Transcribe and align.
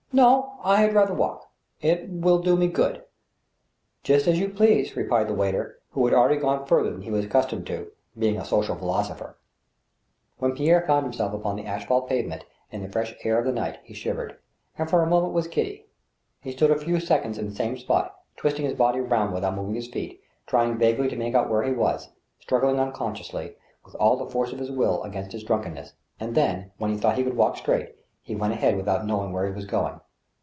"No; 0.21 0.57
I 0.61 0.81
had 0.81 0.93
rather 0.93 1.13
walk. 1.13 1.49
It 1.79 2.09
will 2.09 2.39
do 2.39 2.57
me 2.57 2.67
good." 2.67 3.01
"Just 4.03 4.27
as 4.27 4.37
you 4.41 4.49
please," 4.49 4.97
replied 4.97 5.29
the 5.29 5.33
waiter, 5.33 5.79
who 5.91 6.03
had 6.03 6.13
already 6.13 6.35
gone 6.35 6.65
further 6.65 6.91
than 6.91 7.03
he 7.03 7.09
was 7.09 7.23
accustomed 7.23 7.65
to 7.67 7.77
do, 7.77 7.91
being 8.19 8.35
a 8.35 8.41
sbcial 8.41 8.77
philosopher. 8.77 9.37
A 10.41 10.41
MIDNIGHT 10.41 10.49
SUPPER. 10.49 10.49
33 10.49 10.49
When 10.49 10.57
Pierre 10.77 10.85
found 10.85 11.03
himself 11.05 11.33
upon 11.33 11.55
the 11.55 11.65
asphalt 11.65 12.09
pavement, 12.09 12.43
in 12.73 12.81
the 12.81 12.89
fresh 12.89 13.15
air 13.23 13.39
of 13.39 13.45
the 13.45 13.53
night, 13.53 13.79
he 13.83 13.93
shivered, 13.93 14.37
and 14.77 14.89
for 14.89 15.01
a 15.01 15.07
moment 15.07 15.31
was 15.31 15.47
giddy. 15.47 15.85
He 16.41 16.51
stood 16.51 16.71
a 16.71 16.77
few 16.77 16.99
seconds 16.99 17.37
in 17.37 17.47
the 17.47 17.55
same 17.55 17.77
spot, 17.77 18.19
twisting 18.35 18.65
his 18.65 18.75
body 18.77 18.99
round 18.99 19.33
without 19.33 19.55
moving 19.55 19.75
his 19.75 19.87
feet, 19.87 20.21
trying 20.45 20.77
vaguely 20.77 21.07
to 21.07 21.15
make 21.15 21.35
out 21.35 21.49
where 21.49 21.63
he 21.63 21.71
was, 21.71 22.09
struggling 22.41 22.81
unconsciously, 22.81 23.55
with 23.85 23.95
all 23.95 24.17
the 24.17 24.29
force 24.29 24.51
of 24.51 24.59
his 24.59 24.71
will, 24.71 25.03
against 25.03 25.31
his 25.31 25.45
drunkenness, 25.45 25.93
and 26.19 26.35
then, 26.35 26.71
when 26.79 26.91
he 26.91 26.97
thought 26.97 27.17
he 27.17 27.23
could 27.23 27.37
walk 27.37 27.55
straight, 27.55 27.95
he 28.23 28.35
went 28.35 28.53
ahead 28.53 28.77
without 28.77 29.03
knowing 29.03 29.33
where 29.33 29.47
he 29.47 29.51
was 29.51 29.65
going. 29.65 29.99